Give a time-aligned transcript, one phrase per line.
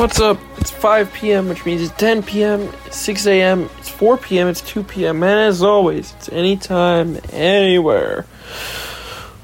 [0.00, 0.38] What's up?
[0.56, 4.62] It's 5 p.m., which means it's 10 p.m., it's 6 a.m., it's 4 p.m., it's
[4.62, 8.24] 2 p.m., and as always, it's anytime, anywhere.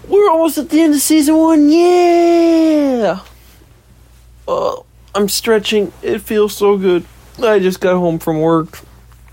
[0.09, 3.21] We're almost at the end of season one, yeah!
[4.49, 4.77] Uh,
[5.15, 7.05] I'm stretching, it feels so good.
[7.39, 8.81] I just got home from work.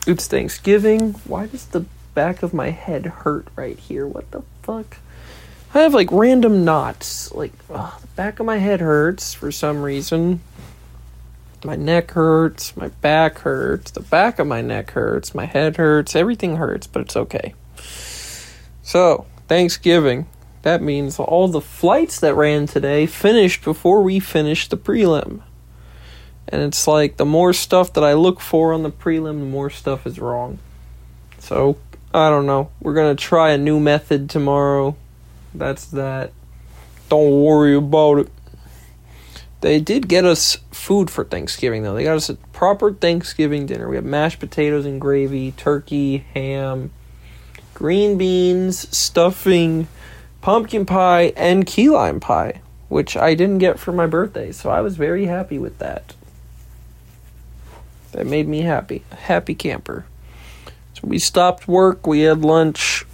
[0.06, 1.14] It's Thanksgiving.
[1.24, 1.86] Why does the
[2.16, 4.06] back of my head hurt right here?
[4.06, 4.98] What the fuck?
[5.74, 7.32] I have like random knots.
[7.32, 10.42] Like, the back of my head hurts for some reason.
[11.66, 16.16] My neck hurts, my back hurts, the back of my neck hurts, my head hurts,
[16.16, 17.54] everything hurts, but it's okay.
[18.82, 20.28] So, Thanksgiving.
[20.64, 25.42] That means all the flights that ran today finished before we finished the prelim.
[26.48, 29.70] And it's like the more stuff that I look for on the prelim, the more
[29.70, 30.60] stuff is wrong.
[31.40, 31.78] So,
[32.14, 32.72] I don't know.
[32.82, 34.96] We're going to try a new method tomorrow.
[35.54, 36.32] That's that.
[37.10, 38.30] Don't worry about it.
[39.64, 41.94] They did get us food for Thanksgiving, though.
[41.94, 43.88] They got us a proper Thanksgiving dinner.
[43.88, 46.92] We have mashed potatoes and gravy, turkey, ham,
[47.74, 49.88] green beans, stuffing,
[50.42, 54.82] pumpkin pie, and key lime pie, which I didn't get for my birthday, so I
[54.82, 56.14] was very happy with that.
[58.12, 59.04] That made me happy.
[59.14, 60.04] A happy camper.
[60.96, 63.06] So we stopped work, we had lunch.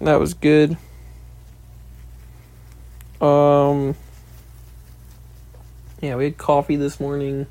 [0.00, 0.78] That was good.
[3.20, 3.94] Um
[6.00, 7.46] yeah, we had coffee this morning.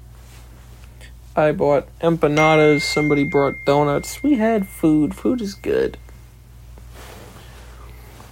[1.36, 2.82] I bought empanadas.
[2.82, 4.24] Somebody brought donuts.
[4.24, 5.14] We had food.
[5.14, 5.98] Food is good.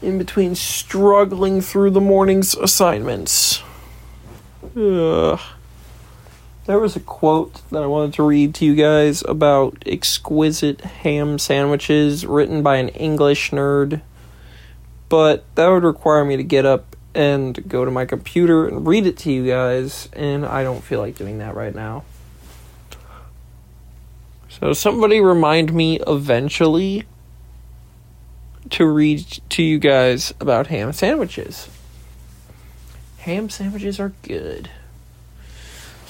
[0.01, 3.61] In between struggling through the morning's assignments.
[4.75, 5.39] Ugh.
[6.65, 11.37] There was a quote that I wanted to read to you guys about exquisite ham
[11.37, 14.01] sandwiches written by an English nerd.
[15.09, 19.05] But that would require me to get up and go to my computer and read
[19.07, 22.03] it to you guys, and I don't feel like doing that right now.
[24.49, 27.03] So somebody remind me eventually
[28.69, 31.69] to read to you guys about ham sandwiches.
[33.19, 34.69] Ham sandwiches are good.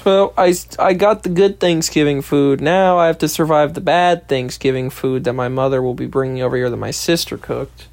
[0.03, 2.61] So I, I got the good Thanksgiving food.
[2.61, 6.43] Now I have to survive the bad Thanksgiving food that my mother will be bringing
[6.43, 7.87] over here that my sister cooked.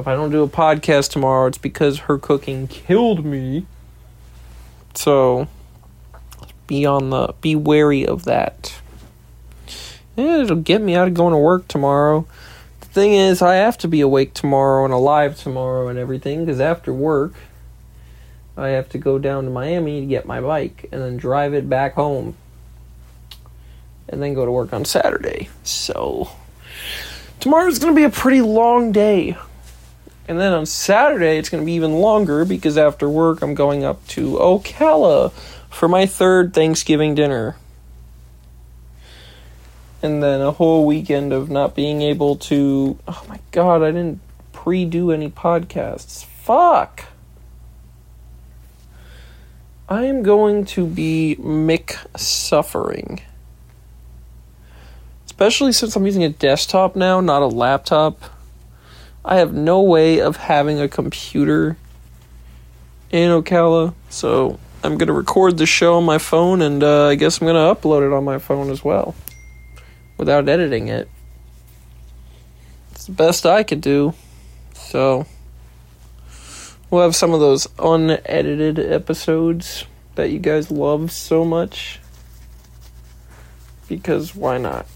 [0.00, 3.66] If I don't do a podcast tomorrow, it's because her cooking killed me.
[4.94, 5.46] So
[6.66, 8.80] be on the be wary of that.
[10.16, 12.26] And it'll get me out of going to work tomorrow.
[12.80, 16.60] The thing is, I have to be awake tomorrow and alive tomorrow and everything because
[16.60, 17.34] after work,
[18.56, 21.68] I have to go down to Miami to get my bike and then drive it
[21.68, 22.36] back home.
[24.08, 25.50] And then go to work on Saturday.
[25.62, 26.30] So
[27.38, 29.36] tomorrow's going to be a pretty long day.
[30.30, 33.82] And then on Saturday, it's going to be even longer because after work, I'm going
[33.82, 35.32] up to Ocala
[35.68, 37.56] for my third Thanksgiving dinner.
[40.00, 42.96] And then a whole weekend of not being able to.
[43.08, 44.20] Oh my god, I didn't
[44.52, 46.24] pre do any podcasts.
[46.24, 47.06] Fuck!
[49.88, 53.20] I am going to be Mick suffering.
[55.26, 58.22] Especially since I'm using a desktop now, not a laptop.
[59.24, 61.76] I have no way of having a computer
[63.10, 67.40] in Ocala, so I'm gonna record the show on my phone, and uh, I guess
[67.40, 69.14] I'm gonna upload it on my phone as well,
[70.16, 71.08] without editing it.
[72.92, 74.14] It's the best I could do,
[74.72, 75.26] so
[76.90, 82.00] we'll have some of those unedited episodes that you guys love so much.
[83.86, 84.86] Because why not?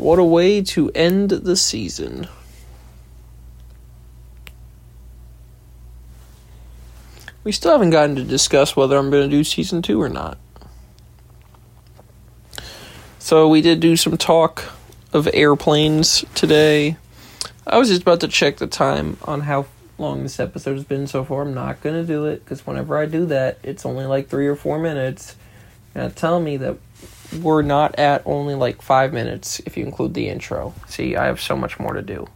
[0.00, 2.26] What a way to end the season.
[7.44, 10.38] We still haven't gotten to discuss whether I'm going to do season two or not.
[13.18, 14.72] So, we did do some talk
[15.12, 16.96] of airplanes today.
[17.66, 19.66] I was just about to check the time on how
[19.98, 21.42] long this episode has been so far.
[21.42, 24.46] I'm not going to do it because whenever I do that, it's only like three
[24.46, 25.36] or four minutes.
[25.94, 26.78] And tell me that
[27.40, 30.74] we're not at only like five minutes if you include the intro.
[30.88, 32.26] See, I have so much more to do.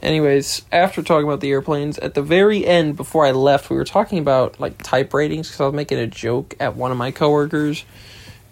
[0.00, 3.84] Anyways, after talking about the airplanes, at the very end, before I left, we were
[3.84, 7.10] talking about like type ratings because I was making a joke at one of my
[7.10, 7.84] coworkers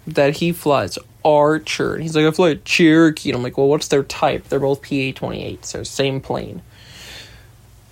[0.07, 3.67] that he flies Archer, and he's like, I fly a Cherokee, and I'm like, well,
[3.67, 4.47] what's their type?
[4.47, 6.61] They're both PA twenty eight, so same plane,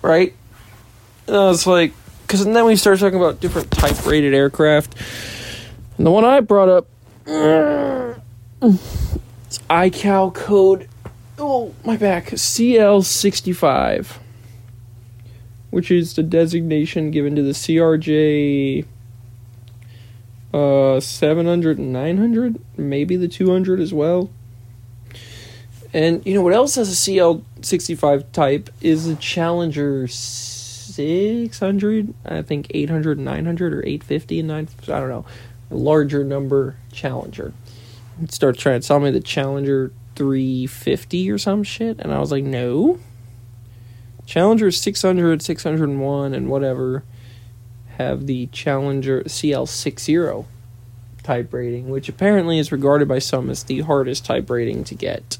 [0.02, 0.34] right?
[1.26, 4.94] And I was like, because then we started talking about different type rated aircraft,
[5.96, 6.88] and the one I brought up,
[7.26, 8.18] it's
[9.70, 10.88] ICAO code
[11.38, 14.18] oh my back CL65
[15.70, 18.86] which is the designation given to the CRJ
[20.54, 24.30] uh, 700 and 900, maybe the 200 as well.
[25.92, 32.68] And you know what else has a CL65 type is a Challenger 600, I think
[32.70, 35.26] 800 and 900 or 850 and 9, I don't know,
[35.70, 37.52] larger number Challenger.
[38.28, 42.44] Start trying to tell me the Challenger 350 or some shit, and I was like,
[42.44, 43.00] no.
[44.26, 47.04] Challenger 600, 601, and whatever
[47.98, 50.44] have the Challenger CL60
[51.22, 55.38] type rating, which apparently is regarded by some as the hardest type rating to get.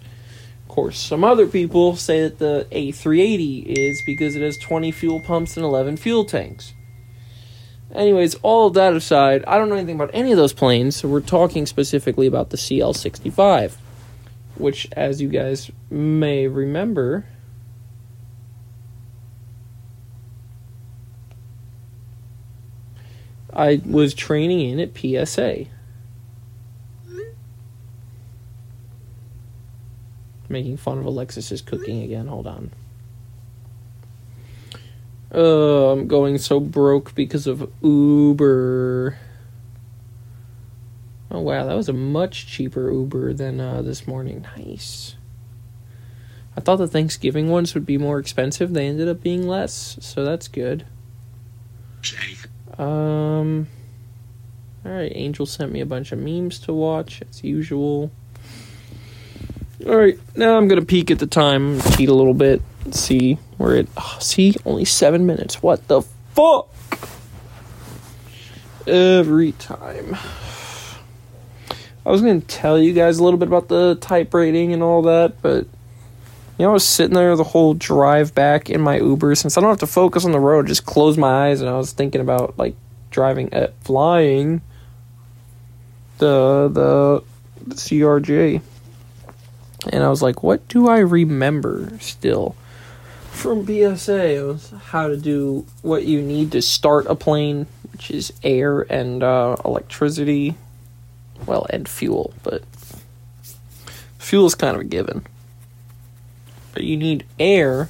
[0.62, 5.21] Of course, some other people say that the A380 is because it has 20 fuel
[5.21, 6.75] pumps and 11 fuel tanks.
[7.94, 11.08] Anyways, all of that aside, I don't know anything about any of those planes, so
[11.08, 13.76] we're talking specifically about the CL65,
[14.56, 17.25] which, as you guys may remember,
[23.52, 25.67] I was training in at PSA.
[30.49, 32.26] Making fun of Alexis's cooking again.
[32.26, 32.73] Hold on.
[35.37, 39.19] Oh, I'm going so broke because of Uber.
[41.29, 44.47] Oh wow, that was a much cheaper Uber than uh, this morning.
[44.57, 45.17] Nice.
[46.57, 48.73] I thought the Thanksgiving ones would be more expensive.
[48.73, 50.87] They ended up being less, so that's good.
[52.79, 53.67] Um.
[54.87, 58.13] Alright, Angel sent me a bunch of memes to watch, as usual.
[59.85, 63.89] Alright, now I'm gonna peek at the time, cheat a little bit, see where it.
[63.97, 65.63] Oh, see, only seven minutes.
[65.63, 66.69] What the fuck?
[68.87, 70.17] Every time.
[72.07, 75.03] I was gonna tell you guys a little bit about the type rating and all
[75.03, 75.67] that, but
[76.59, 79.61] you know, I was sitting there the whole drive back in my Uber since I
[79.61, 82.21] don't have to focus on the road, just close my eyes and I was thinking
[82.21, 82.77] about like
[83.11, 84.61] driving at uh, flying
[86.19, 87.25] the the,
[87.67, 88.61] the CRJ.
[89.91, 92.55] And I was like, what do I remember still
[93.35, 94.37] from PSA?
[94.37, 98.81] It was how to do what you need to start a plane, which is air
[98.83, 100.57] and uh, electricity,
[101.47, 102.63] well, and fuel, but
[104.19, 105.27] fuel is kind of a given
[106.75, 107.89] but you need air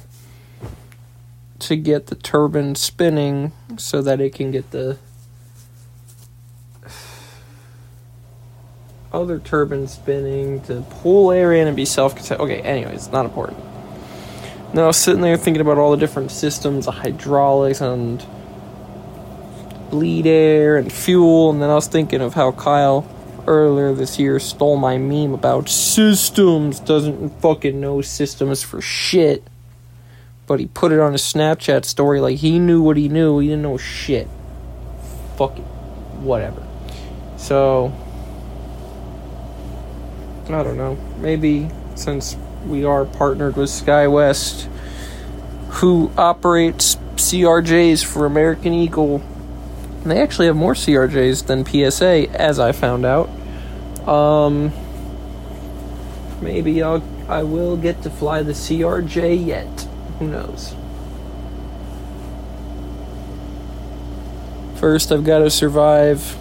[1.57, 4.97] to get the turbine spinning so that it can get the
[9.11, 12.39] other turbine spinning to pull air in and be self contained.
[12.41, 13.57] Okay, anyways, not important.
[14.73, 18.25] Now I was sitting there thinking about all the different systems, the hydraulics and
[19.89, 23.09] bleed air and fuel, and then I was thinking of how Kyle
[23.47, 29.43] earlier this year stole my meme about systems, doesn't fucking know systems for shit.
[30.47, 33.47] But he put it on his Snapchat story like he knew what he knew, he
[33.47, 34.27] didn't know shit.
[35.37, 35.63] Fuck it.
[36.21, 36.65] Whatever.
[37.37, 37.93] So,
[40.45, 40.97] I don't know.
[41.19, 44.63] Maybe since we are partnered with SkyWest,
[45.69, 49.21] who operates CRJs for American Eagle
[50.05, 53.27] they actually have more CRJs than PSA, as I found out.
[54.07, 54.71] Um,
[56.41, 59.87] maybe I'll I will get to fly the CRJ yet.
[60.19, 60.75] Who knows?
[64.75, 66.37] First, I've got to survive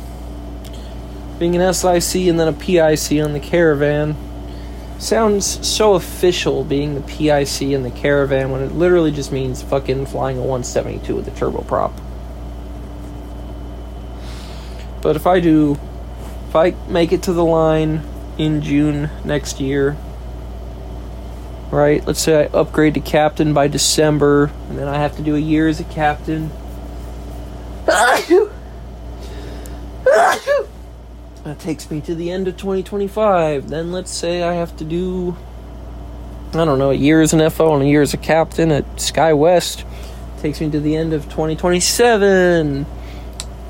[1.38, 4.14] being an SIC and then a PIC on the Caravan.
[4.98, 10.06] Sounds so official being the PIC in the Caravan when it literally just means fucking
[10.06, 11.92] flying a 172 with a turboprop.
[15.02, 15.78] But if I do,
[16.48, 18.02] if I make it to the line
[18.38, 19.98] in June next year,
[21.70, 22.06] right?
[22.06, 25.40] Let's say I upgrade to captain by December, and then I have to do a
[25.40, 26.50] year as a captain.
[31.44, 33.68] That takes me to the end of 2025.
[33.68, 35.36] Then let's say I have to do,
[36.52, 38.84] I don't know, a year as an FO and a year as a captain at
[38.96, 39.84] SkyWest.
[40.40, 42.86] Takes me to the end of 2027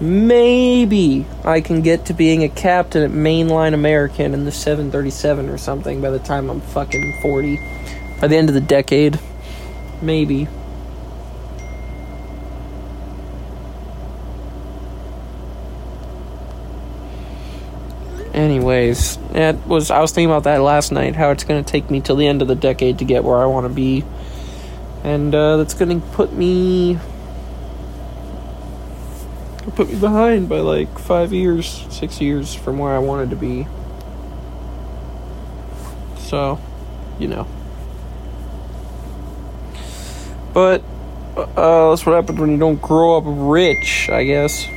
[0.00, 5.58] maybe I can get to being a captain at mainline American in the 737 or
[5.58, 7.56] something by the time I'm fucking 40.
[8.20, 9.18] By the end of the decade.
[10.02, 10.48] Maybe.
[18.34, 21.14] Anyways, that was I was thinking about that last night.
[21.14, 23.38] How it's going to take me till the end of the decade to get where
[23.38, 24.04] I want to be,
[25.04, 26.98] and uh, that's going to put me
[29.76, 33.66] put me behind by like five years, six years from where I wanted to be.
[36.18, 36.58] So,
[37.18, 37.46] you know.
[40.52, 40.82] But
[41.36, 44.68] Uh, that's what happens when you don't grow up rich, I guess.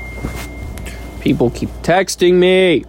[1.22, 2.84] People keep texting me.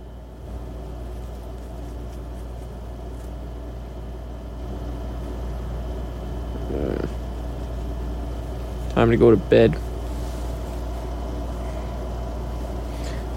[8.99, 9.79] Time to go to bed.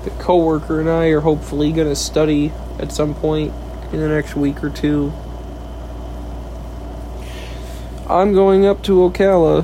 [0.03, 3.53] The coworker and I are hopefully going to study at some point
[3.93, 5.13] in the next week or two.
[8.09, 9.63] I'm going up to Ocala.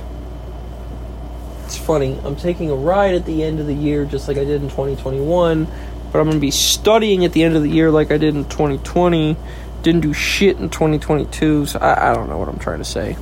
[1.65, 4.43] It's funny, I'm taking a ride at the end of the year just like I
[4.43, 5.65] did in 2021,
[6.11, 8.35] but I'm going to be studying at the end of the year like I did
[8.35, 9.35] in 2020.
[9.81, 13.17] Didn't do shit in 2022, so I, I don't know what I'm trying to say.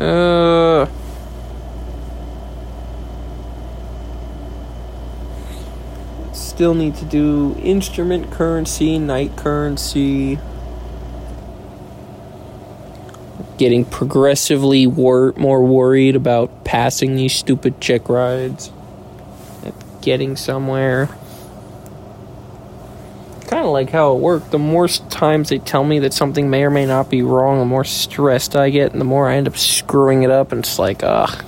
[0.00, 0.86] Uh.
[6.32, 10.38] Still need to do instrument currency, night currency.
[13.58, 18.70] Getting progressively wor- more worried about passing these stupid check rides.
[20.00, 21.10] Getting somewhere.
[23.70, 24.50] Of like how it worked.
[24.50, 27.64] The more times they tell me that something may or may not be wrong, the
[27.64, 30.76] more stressed I get, and the more I end up screwing it up, and it's
[30.76, 31.44] like, ugh.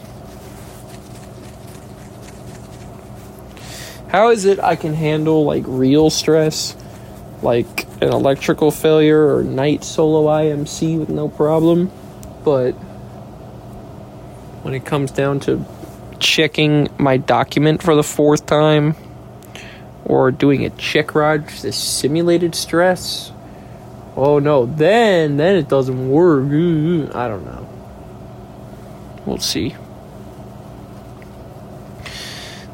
[4.08, 6.76] How is it I can handle like real stress,
[7.42, 11.90] like an electrical failure or night solo IMC with no problem,
[12.44, 12.72] but
[14.62, 15.64] when it comes down to
[16.20, 18.94] checking my document for the fourth time
[20.04, 23.32] or doing a check ride, is simulated stress,
[24.16, 26.44] oh no, then then it doesn't work.
[27.14, 27.68] I don't know.
[29.26, 29.76] We'll see.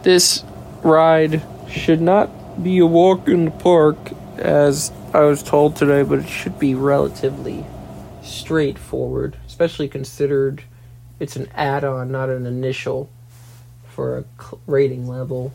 [0.03, 0.45] This
[0.83, 3.99] ride should not be a walk in the park,
[4.37, 7.67] as I was told today, but it should be relatively
[8.23, 10.63] straightforward, especially considered
[11.21, 13.11] it's an add on, not an initial
[13.89, 14.25] for a
[14.67, 15.53] rating level.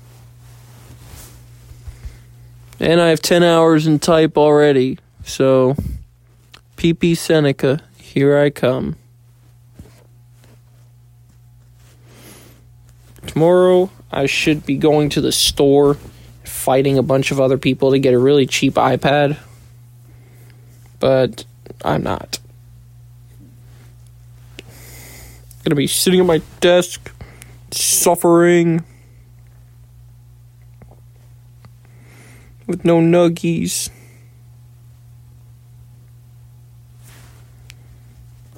[2.80, 5.76] And I have 10 hours in type already, so
[6.76, 8.98] PP Seneca, here I come.
[13.28, 15.98] Tomorrow I should be going to the store,
[16.44, 19.38] fighting a bunch of other people to get a really cheap iPad.
[21.00, 21.46] But
[21.84, 22.40] I'm not.
[25.64, 27.12] Gonna be sitting at my desk,
[27.72, 28.84] suffering.
[32.66, 33.90] With no nuggies.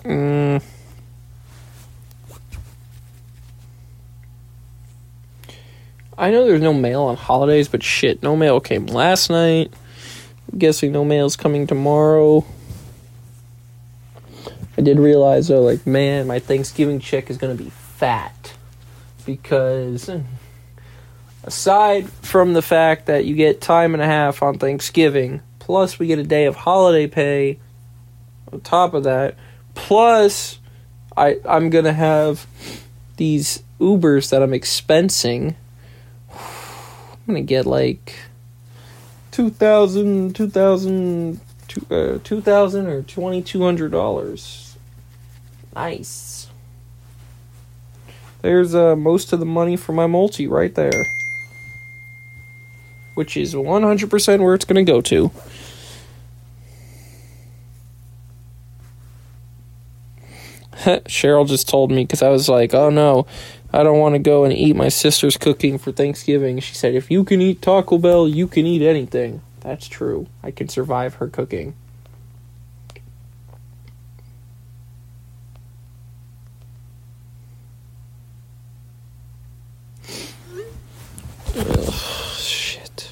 [0.04, 0.62] Mm.
[6.18, 9.74] I know there's no mail on holidays, but shit, no mail came last night.
[10.52, 12.46] I'm guessing no mail's coming tomorrow.
[14.78, 18.54] I did realize though, like, man, my Thanksgiving check is gonna be fat.
[19.26, 20.10] Because
[21.46, 26.08] aside from the fact that you get time and a half on Thanksgiving, plus we
[26.08, 27.60] get a day of holiday pay
[28.52, 29.36] on top of that,
[29.76, 30.60] plus
[31.16, 32.48] I I'm gonna have
[33.18, 35.56] these Ubers that I'm expensing.
[36.34, 38.16] I'm gonna get like
[39.32, 41.40] 2000 2000
[41.92, 44.78] uh, 2000 or 2200 dollars.
[45.76, 46.48] Nice.
[48.42, 51.04] There's uh, most of the money for my multi right there
[53.16, 55.32] which is 100% where it's going to go to
[61.06, 63.26] Cheryl just told me because I was like, oh no,
[63.74, 66.60] I don't want to go and eat my sister's cooking for Thanksgiving.
[66.60, 69.42] She said, if you can eat Taco Bell, you can eat anything.
[69.62, 70.28] That's true.
[70.44, 71.76] I can survive her cooking.
[81.58, 81.94] Ugh,
[82.38, 83.12] shit.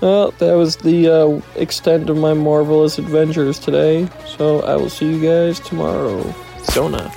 [0.00, 4.08] Well, that was the uh, extent of my marvelous adventures today.
[4.26, 6.34] So I will see you guys tomorrow.
[6.64, 7.12] Zona.